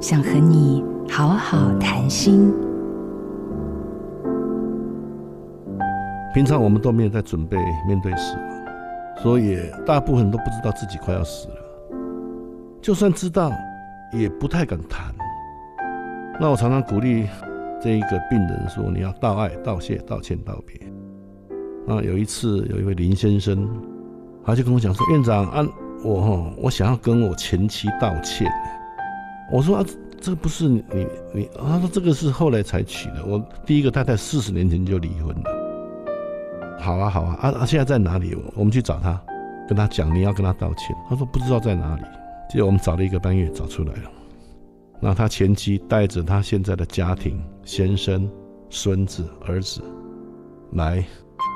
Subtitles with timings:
[0.00, 2.50] 想和你好好谈心。
[6.32, 11.54] 平常我们都没有在准备面对死亡，所以大部分人都不知道自己快要死了。
[12.80, 13.52] 就算知道，
[14.10, 15.14] 也不太敢谈。
[16.40, 17.28] 那我常常鼓励
[17.78, 20.80] 这一个病人说：“你要道爱、道谢、道歉、道别。”
[21.86, 23.68] 那有一次，有一位林先生，
[24.42, 25.62] 他就跟我讲说：“院长，啊，
[26.02, 28.50] 我哈，我想要跟我前妻道歉。”
[29.52, 29.84] 我说：“啊，
[30.20, 30.84] 这个不是你
[31.32, 33.24] 你。”他说：“这个是后来才娶的。
[33.26, 35.42] 我第一个太太四十年前就离婚了。”
[36.80, 37.66] 好啊，好啊，啊啊！
[37.66, 38.34] 现在在哪里？
[38.54, 39.20] 我们去找他，
[39.68, 40.96] 跟他讲你要跟他道歉。
[41.08, 42.02] 他说不知道在哪里。
[42.48, 44.10] 结果我们找了一个半月，找出来了。
[44.98, 48.26] 那他前妻带着他现在的家庭、先生、
[48.70, 49.82] 孙子、儿子
[50.72, 51.04] 来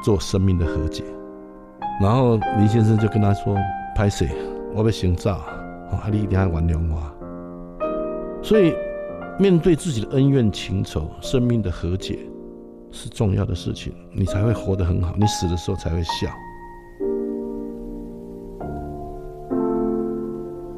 [0.04, 1.02] 做生命的和解。
[2.00, 3.56] 然后林先生就跟他说
[3.96, 4.28] ：“拍谁？
[4.74, 5.36] 我要行照，
[5.90, 7.00] 啊，你一定要原谅我。”
[8.44, 8.74] 所以，
[9.38, 12.18] 面对自己的恩怨情仇，生命的和解。
[12.92, 15.14] 是重要的事情，你才会活得很好。
[15.18, 16.28] 你死的时候才会笑。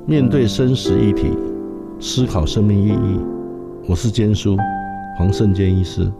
[0.07, 1.37] 面对生死议题，
[1.99, 3.21] 思考生命意义。
[3.89, 4.57] 我是坚叔，
[5.19, 6.11] 黄胜坚医师。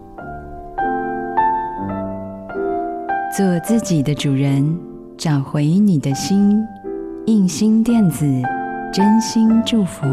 [3.35, 4.77] 做自己的主人，
[5.17, 6.61] 找回你的心。
[7.25, 8.25] 印心电子，
[8.93, 10.05] 真心祝福。